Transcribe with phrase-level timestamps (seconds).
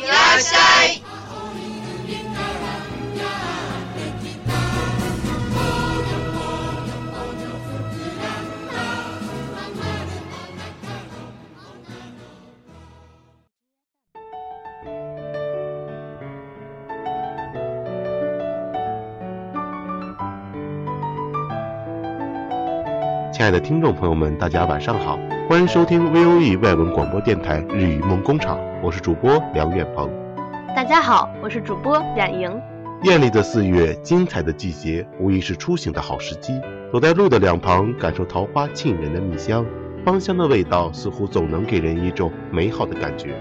[0.00, 1.02] いらっしゃい。
[23.32, 25.18] 亲爱的听众朋友们，大家晚上好，
[25.51, 30.09] 欢迎收听 VOE 外文广播电台日语梦工厂，我是主播梁远鹏。
[30.73, 32.49] 大家好，我是主播冉莹。
[33.03, 36.53] 艳丽的四月，精彩的季节，无疑是出行的好时机。
[36.89, 39.65] 走在路的两旁，感受桃花沁人的蜜香，
[40.05, 43.35] 芳香的味道似乎总能给人一种美好的感觉。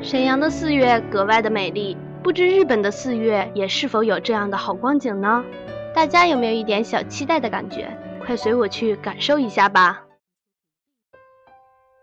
[0.00, 5.44] 沈阳的四月格外的美丽，不知日本的四月也是否有这样的好光景呢？
[5.94, 7.94] 大家有没有一点小期待的感觉？
[8.24, 10.05] 快随我去感受一下吧。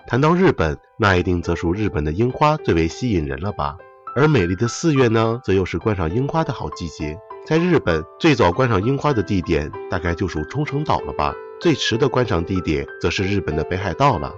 [0.05, 3.77] 谈到日本，那一定则属日本的樱花最为吸引人了吧？
[4.15, 7.17] 而美丽的四月呢，则又是观赏樱花的好季节。
[7.45, 11.33] 在日本，最早观赏樱花的地点大概就属冲绳岛了吧？
[11.59, 14.33] 最迟的观赏地点则是日本的北海道了。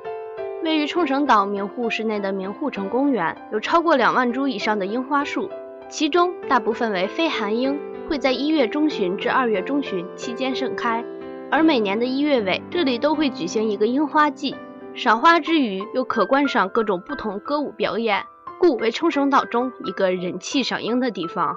[0.64, 5.50] 位于冲绳岛名护市内的名护城公园，有超过两万株以上的樱花树，
[5.90, 7.78] 其中大部分为非寒樱，
[8.08, 11.04] 会在一月中旬至二月中旬期间盛开。
[11.52, 14.56] 而每年的一月尾，这里都会举行一个樱花季，
[14.96, 18.24] 赏花之余又可观赏各种不同歌舞表演，
[18.58, 21.54] 故为冲绳岛中一个人气赏樱的地方。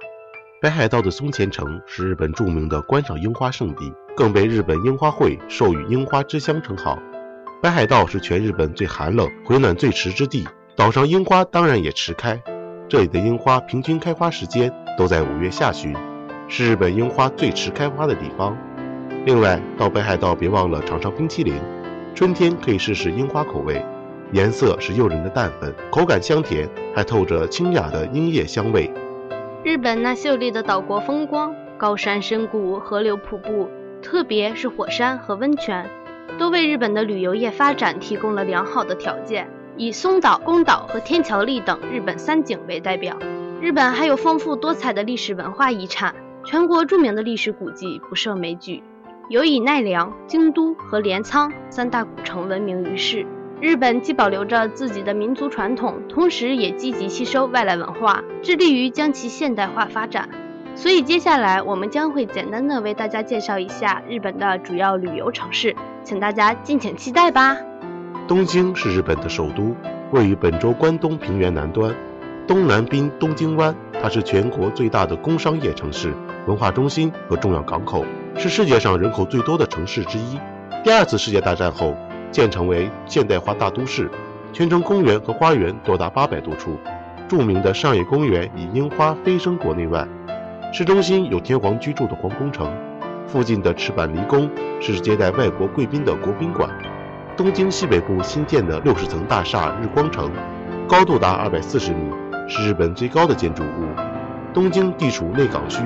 [0.61, 6.99] 北海道的松前城是日本著名的观赏樱花胜地，更被日本樱花会授予“樱花之乡”称号。
[7.63, 10.45] 北海道是全日本最寒冷、回暖最迟之地，
[10.75, 12.43] 岛上樱花当然也迟开。
[12.89, 15.95] 这里的樱花平均开花时间都在五月下旬，
[16.49, 18.59] 是日本樱花最迟开花的地方。
[19.25, 21.55] 另外，到北海道别忘了尝尝冰淇淋，
[22.19, 23.81] 春天可以试试樱花口味，
[24.33, 28.93] 颜色是诱人的淡粉，口感香甜，还透着清雅的樱叶香味。
[29.63, 33.69] 日本那秀丽的岛国风光，高山深谷、河流瀑布，
[34.03, 35.89] 特别是火山和温泉，
[36.41, 39.49] 都为日本的旅游业发展提供了良好的条件。
[39.77, 43.17] 以松岛、宫岛和天桥立等日本三景为代表，
[43.61, 48.83] 日本还有丰富多彩的历史文化遗产，全国著名的历史古迹不胜枚举。
[49.29, 53.27] 有以奈良、京都和镰仓三大古城闻名于世。
[53.61, 60.31] 日本既保留着自己的民族传统，同时也积极吸收外来文化，致力于将其现代化发展。
[60.75, 67.59] 所以接下来我们将会简单的为大家介绍一下日本的主要旅游城市，请大家敬请期待吧。
[68.27, 69.77] 东京是日本的首都，
[70.11, 71.95] 位于本州关东平原南端，
[72.47, 73.77] 东南滨东京湾。
[74.01, 76.15] 它是全国最大的工商业城市、
[76.47, 78.05] 文化中心和重要港口，
[78.39, 80.39] 是世界上人口最多的城市之一。
[80.85, 81.97] 第二次世界大战后，
[82.31, 84.09] 建成为现代化大都市，
[84.53, 86.79] 全城公园和花园多达八百多处。
[87.27, 90.07] 著名的上野公园以樱花飞升国内外。
[90.73, 92.73] 市中心有天皇居住的皇宫城，
[93.27, 94.49] 附近的赤坂离宫
[94.81, 96.71] 是接待外国贵宾的国宾馆。
[97.37, 100.31] 东京西北部新建的六十层大厦日光城，
[100.87, 102.13] 高度达二百四十米，
[102.47, 103.89] 是日本最高的建筑物。
[104.55, 105.83] 东京地处内港区，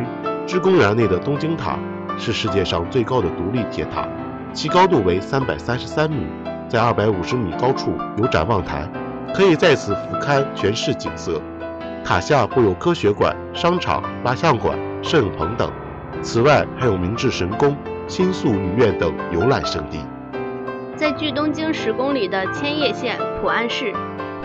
[0.47, 1.79] 之公园内的东京塔
[2.23, 4.07] 是世界上最高的独立铁塔，
[4.53, 6.25] 其高度为三百三十三米，
[6.69, 8.89] 在二百五十米高处有展望台，
[9.35, 11.43] 可以在此俯瞰全市景色。
[12.05, 15.69] 塔下布有科学馆、商场、蜡像馆、摄影棚等，
[16.23, 17.77] 此外，还有明治神宫、
[18.07, 19.99] 新宿御苑等游览胜地。
[20.95, 23.93] 在距东京十公里的千叶县浦安市，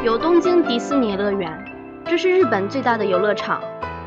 [0.04, 1.64] 有东京迪士尼乐园，
[2.06, 3.62] 这是日本最大的游乐场。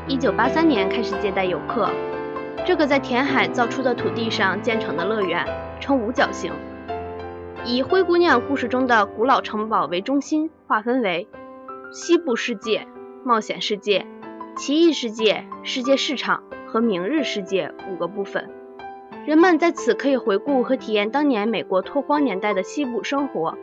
[0.07, 1.89] 一九八三年开始接待游客。
[2.63, 5.45] 这个在填海造出的土地上建成的乐园
[5.79, 6.53] 呈五角形，
[7.65, 11.27] 以灰姑娘故事中的古老城堡为中心，划分为
[11.91, 12.87] 西部世界、
[13.25, 14.05] 冒险世界、
[14.55, 18.49] 奇异世界、世界市场和明日世界五个部分。
[19.25, 23.57] 人们在此可以回顾和体验当年美国拓荒年代的西部生活，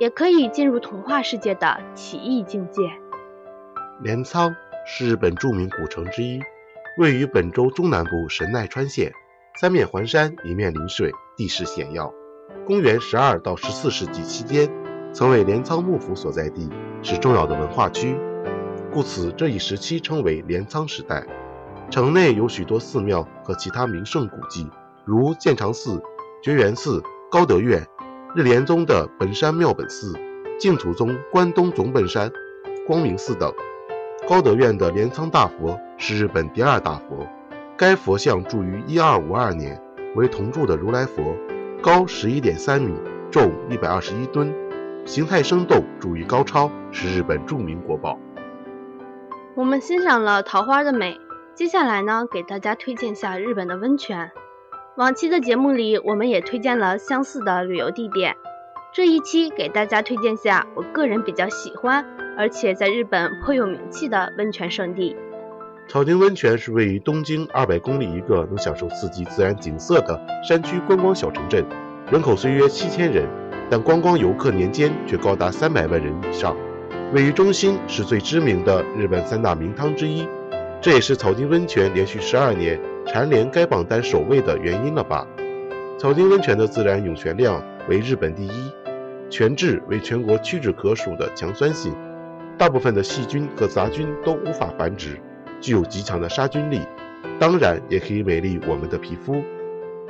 [0.00, 2.82] 也可以进入童话世界的奇异境界。
[4.00, 4.56] 镰仓
[4.86, 6.40] 是日本著名古城之一，
[6.98, 9.12] 位于本州中南部神奈川县，
[9.60, 12.12] 三面环山，一面临水，地势险要。
[12.66, 14.68] 公元十二到十四世纪期间，
[15.12, 16.68] 曾为镰仓幕府所在地，
[17.00, 18.16] 是重要的文化区，
[18.92, 21.24] 故此这一时期称为镰仓时代。
[21.88, 24.68] 城内有许多寺庙和其他名胜古迹。
[25.04, 26.02] 如建长寺、
[26.42, 27.86] 觉元寺、高德院、
[28.34, 30.18] 日莲宗的本山妙本寺、
[30.58, 32.32] 净土宗关东总本山、
[32.88, 33.54] 光明寺等。
[34.28, 37.26] 高德院的镰仓大佛是日本第二大佛，
[37.78, 39.80] 该佛像铸于一二五二年，
[40.16, 41.34] 为铜铸的如来佛，
[41.80, 42.92] 高十一点三米，
[43.30, 44.54] 重一百二十一吨，
[45.06, 48.18] 形态生动，铸于高超，是日本著名国宝。
[49.54, 51.18] 我们欣赏了桃花的美，
[51.54, 54.30] 接下来呢，给大家推荐下日本的温泉。
[54.98, 58.36] 往期的节目里，我们也推荐了相似的旅游地点。
[58.92, 62.04] 这一期给大家推荐下我个人比较喜欢，
[62.38, 65.16] 而且在日本颇有名气的温泉胜地。
[65.88, 71.66] 草津温泉是位于东京二百公里一个能享受四季自然景色的山区观光小城镇，
[72.12, 73.26] 人口虽约七千人，
[73.68, 76.56] 但观光游客年间却高达三百万人以上。
[77.12, 80.24] 位于中心，是最知名的日本三大名汤之一，
[80.80, 82.78] 这也是草津温泉连续十二年。
[83.04, 85.26] 蝉联该榜单首位的原因了吧？
[85.98, 88.70] 草津温泉的自然涌泉量为日本第一，
[89.28, 91.94] 泉质为全国屈指可数的强酸性，
[92.58, 95.16] 大部分的细菌和杂菌都无法繁殖，
[95.60, 96.80] 具有极强的杀菌力，
[97.38, 99.40] 当然也可以美丽我们的皮肤。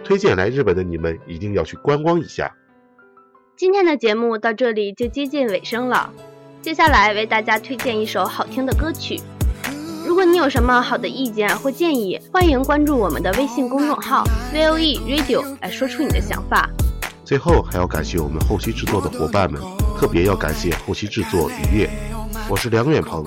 [0.03, 2.51] 推荐来日本的你们一定要去观光一下。
[3.55, 6.11] 今天的节目到这里就接近尾声了，
[6.63, 9.21] 接下来为大家推荐一首好听的歌曲。
[10.07, 14.25] 如果你有什么好的意见或建议，欢迎关注我们的微信公众号
[14.55, 16.71] VOE Radio 来说出你的想法。
[17.27, 19.61] 最后还要感谢我们后期制作的伙伴们，
[19.99, 21.91] 特别要感谢后期制作雨夜。
[22.50, 23.26] 我是梁远鹏，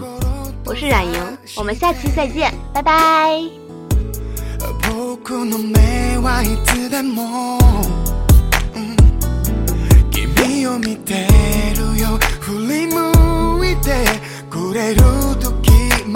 [0.65, 3.41] 我是冉莹，我们下期再见，拜拜。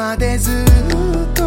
[0.01, 1.45] までずっと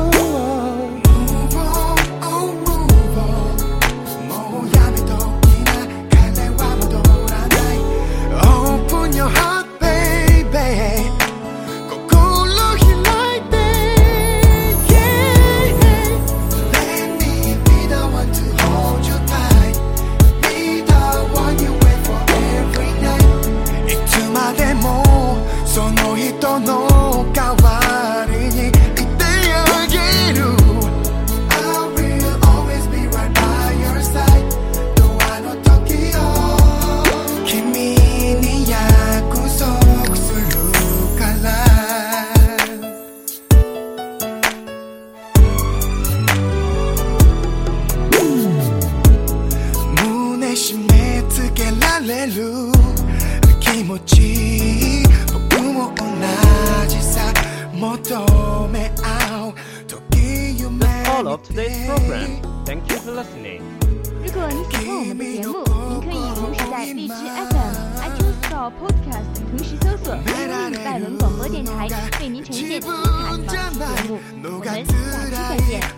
[72.80, 74.06] 기분 장날
[74.40, 75.56] 노 같으라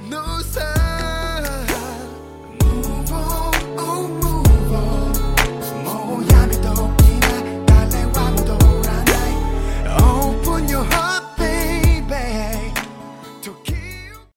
[0.09, 0.80] 노사